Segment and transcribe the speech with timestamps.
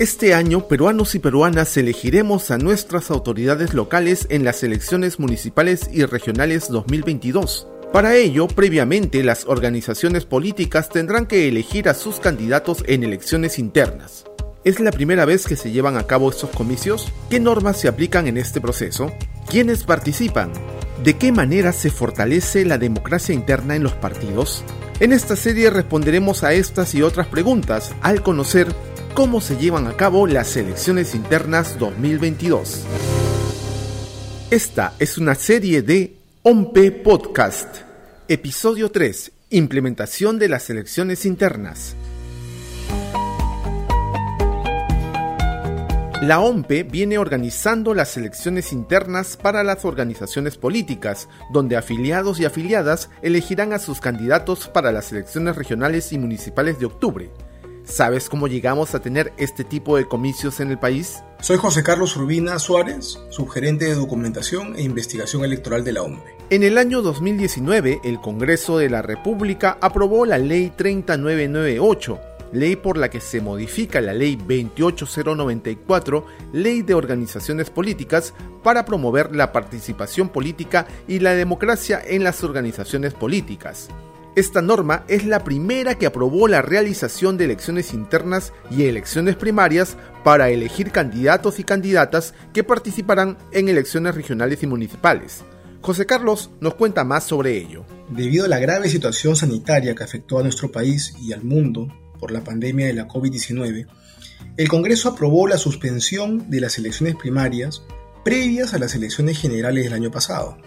[0.00, 6.04] Este año, peruanos y peruanas elegiremos a nuestras autoridades locales en las elecciones municipales y
[6.04, 7.68] regionales 2022.
[7.92, 14.24] Para ello, previamente, las organizaciones políticas tendrán que elegir a sus candidatos en elecciones internas.
[14.64, 17.12] ¿Es la primera vez que se llevan a cabo estos comicios?
[17.30, 19.12] ¿Qué normas se aplican en este proceso?
[19.48, 20.50] ¿Quiénes participan?
[21.04, 24.64] ¿De qué manera se fortalece la democracia interna en los partidos?
[24.98, 28.66] En esta serie responderemos a estas y otras preguntas al conocer
[29.14, 32.84] cómo se llevan a cabo las elecciones internas 2022.
[34.50, 37.76] Esta es una serie de OMPE Podcast,
[38.26, 41.94] episodio 3, implementación de las elecciones internas.
[46.20, 53.10] La OMPE viene organizando las elecciones internas para las organizaciones políticas, donde afiliados y afiliadas
[53.22, 57.30] elegirán a sus candidatos para las elecciones regionales y municipales de octubre.
[57.84, 61.22] ¿Sabes cómo llegamos a tener este tipo de comicios en el país?
[61.40, 66.34] Soy José Carlos Urbina Suárez, subgerente de documentación e investigación electoral de la OMPE.
[66.48, 72.18] En el año 2019, el Congreso de la República aprobó la Ley 3998,
[72.52, 79.36] ley por la que se modifica la Ley 28094, Ley de Organizaciones Políticas, para promover
[79.36, 83.90] la participación política y la democracia en las organizaciones políticas.
[84.36, 89.96] Esta norma es la primera que aprobó la realización de elecciones internas y elecciones primarias
[90.24, 95.44] para elegir candidatos y candidatas que participarán en elecciones regionales y municipales.
[95.82, 97.84] José Carlos nos cuenta más sobre ello.
[98.08, 101.86] Debido a la grave situación sanitaria que afectó a nuestro país y al mundo
[102.18, 103.86] por la pandemia de la COVID-19,
[104.56, 107.82] el Congreso aprobó la suspensión de las elecciones primarias
[108.24, 110.58] previas a las elecciones generales del año pasado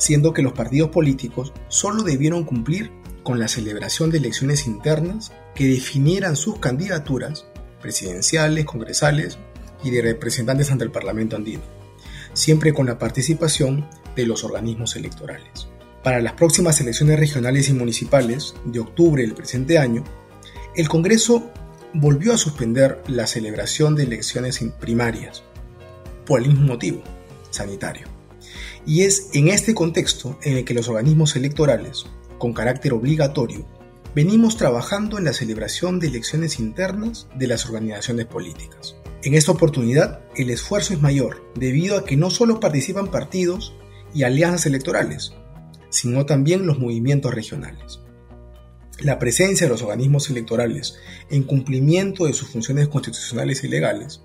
[0.00, 2.90] siendo que los partidos políticos solo debieron cumplir
[3.22, 7.46] con la celebración de elecciones internas que definieran sus candidaturas
[7.82, 9.38] presidenciales, congresales
[9.84, 11.60] y de representantes ante el Parlamento andino,
[12.32, 15.68] siempre con la participación de los organismos electorales.
[16.02, 20.02] Para las próximas elecciones regionales y municipales de octubre del presente año,
[20.74, 21.50] el Congreso
[21.92, 25.42] volvió a suspender la celebración de elecciones primarias,
[26.24, 27.02] por el mismo motivo,
[27.50, 28.19] sanitario.
[28.86, 32.06] Y es en este contexto en el que los organismos electorales,
[32.38, 33.66] con carácter obligatorio,
[34.14, 38.96] venimos trabajando en la celebración de elecciones internas de las organizaciones políticas.
[39.22, 43.74] En esta oportunidad, el esfuerzo es mayor, debido a que no solo participan partidos
[44.14, 45.34] y alianzas electorales,
[45.90, 48.00] sino también los movimientos regionales.
[49.00, 50.96] La presencia de los organismos electorales
[51.30, 54.22] en cumplimiento de sus funciones constitucionales y legales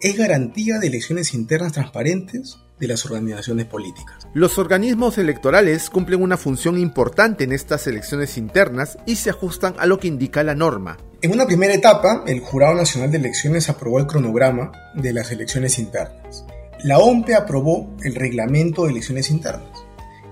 [0.00, 4.26] es garantía de elecciones internas transparentes de las organizaciones políticas.
[4.34, 9.86] Los organismos electorales cumplen una función importante en estas elecciones internas y se ajustan a
[9.86, 10.98] lo que indica la norma.
[11.22, 15.78] En una primera etapa, el Jurado Nacional de Elecciones aprobó el cronograma de las elecciones
[15.78, 16.44] internas.
[16.82, 19.84] La OMPE aprobó el reglamento de elecciones internas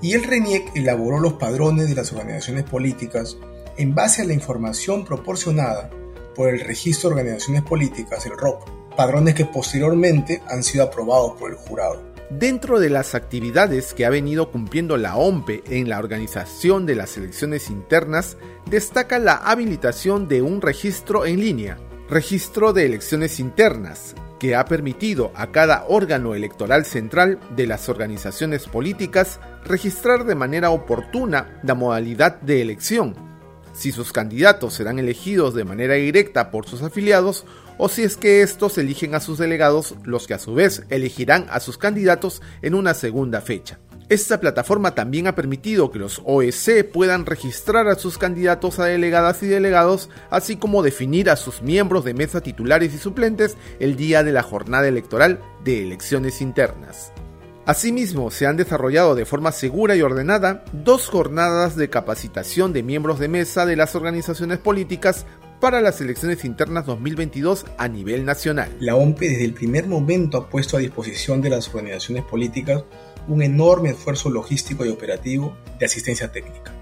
[0.02, 3.36] y el RENIEC elaboró los padrones de las organizaciones políticas
[3.76, 5.88] en base a la información proporcionada
[6.34, 11.52] por el Registro de Organizaciones Políticas, el ROP, padrones que posteriormente han sido aprobados por
[11.52, 12.09] el jurado.
[12.30, 17.16] Dentro de las actividades que ha venido cumpliendo la OMPE en la organización de las
[17.16, 18.36] elecciones internas,
[18.66, 25.32] destaca la habilitación de un registro en línea, registro de elecciones internas, que ha permitido
[25.34, 32.40] a cada órgano electoral central de las organizaciones políticas registrar de manera oportuna la modalidad
[32.40, 33.16] de elección,
[33.72, 37.44] si sus candidatos serán elegidos de manera directa por sus afiliados
[37.80, 41.46] o si es que estos eligen a sus delegados, los que a su vez elegirán
[41.50, 43.78] a sus candidatos en una segunda fecha.
[44.10, 49.42] Esta plataforma también ha permitido que los OEC puedan registrar a sus candidatos a delegadas
[49.42, 54.22] y delegados, así como definir a sus miembros de mesa titulares y suplentes el día
[54.24, 57.12] de la jornada electoral de elecciones internas.
[57.66, 63.20] Asimismo, se han desarrollado de forma segura y ordenada dos jornadas de capacitación de miembros
[63.20, 65.24] de mesa de las organizaciones políticas
[65.60, 68.74] para las elecciones internas 2022 a nivel nacional.
[68.80, 72.84] La OMPE desde el primer momento ha puesto a disposición de las organizaciones políticas
[73.28, 76.72] un enorme esfuerzo logístico y operativo de asistencia técnica,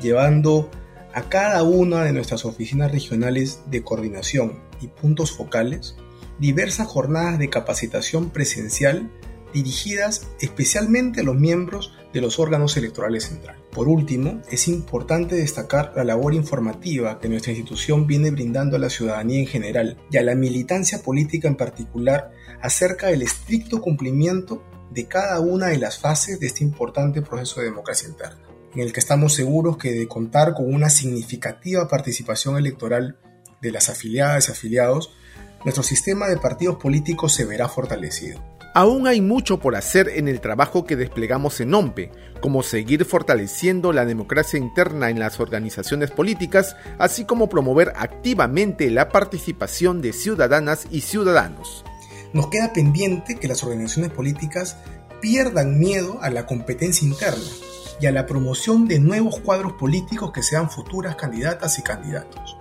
[0.00, 0.70] llevando
[1.12, 5.96] a cada una de nuestras oficinas regionales de coordinación y puntos focales
[6.38, 9.10] diversas jornadas de capacitación presencial
[9.52, 13.65] dirigidas especialmente a los miembros de los órganos electorales centrales.
[13.76, 18.88] Por último, es importante destacar la labor informativa que nuestra institución viene brindando a la
[18.88, 22.30] ciudadanía en general y a la militancia política en particular
[22.62, 27.66] acerca del estricto cumplimiento de cada una de las fases de este importante proceso de
[27.66, 28.40] democracia interna,
[28.74, 33.18] en el que estamos seguros que de contar con una significativa participación electoral
[33.60, 35.12] de las afiliadas y afiliados,
[35.64, 38.55] nuestro sistema de partidos políticos se verá fortalecido.
[38.76, 42.12] Aún hay mucho por hacer en el trabajo que desplegamos en OMPE,
[42.42, 49.08] como seguir fortaleciendo la democracia interna en las organizaciones políticas, así como promover activamente la
[49.08, 51.86] participación de ciudadanas y ciudadanos.
[52.34, 54.76] Nos queda pendiente que las organizaciones políticas
[55.22, 57.48] pierdan miedo a la competencia interna
[57.98, 62.58] y a la promoción de nuevos cuadros políticos que sean futuras candidatas y candidatos.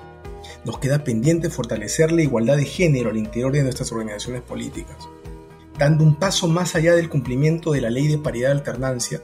[0.64, 5.10] Nos queda pendiente fortalecer la igualdad de género al interior de nuestras organizaciones políticas
[5.78, 9.22] dando un paso más allá del cumplimiento de la ley de paridad de alternancia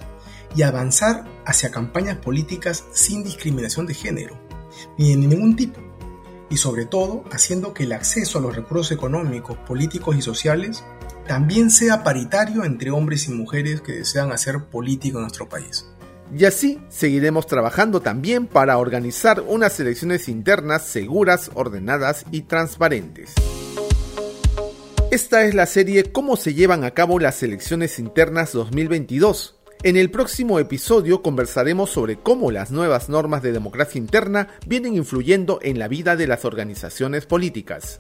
[0.56, 4.38] y avanzar hacia campañas políticas sin discriminación de género,
[4.98, 5.80] ni de ningún tipo,
[6.50, 10.83] y sobre todo haciendo que el acceso a los recursos económicos, políticos y sociales
[11.27, 15.86] también sea paritario entre hombres y mujeres que desean hacer política en nuestro país.
[16.38, 23.33] Y así seguiremos trabajando también para organizar unas elecciones internas seguras, ordenadas y transparentes.
[25.12, 29.60] Esta es la serie Cómo se llevan a cabo las elecciones internas 2022.
[29.84, 35.60] En el próximo episodio conversaremos sobre cómo las nuevas normas de democracia interna vienen influyendo
[35.63, 38.00] en la vida de las organizaciones políticas.